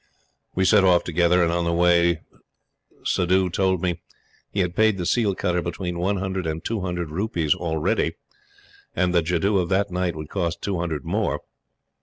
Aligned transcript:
We 0.55 0.65
set 0.65 0.83
off 0.83 1.03
together; 1.03 1.43
and 1.43 1.51
on 1.51 1.63
the 1.63 1.71
way 1.71 2.21
Suddhoo 3.03 3.51
told 3.51 3.83
me 3.83 4.01
he 4.49 4.61
had 4.61 4.75
paid 4.75 4.97
the 4.97 5.05
seal 5.05 5.35
cutter 5.35 5.61
between 5.61 5.99
one 5.99 6.17
hundred 6.17 6.47
and 6.47 6.65
two 6.65 6.81
hundred 6.81 7.11
rupees 7.11 7.53
already; 7.53 8.15
and 8.95 9.13
the 9.13 9.21
jadoo 9.21 9.59
of 9.59 9.69
that 9.69 9.91
night 9.91 10.15
would 10.15 10.27
cost 10.29 10.59
two 10.63 10.79
hundred 10.79 11.05
more. 11.05 11.41